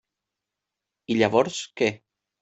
[1.15, 1.91] I llavors, què?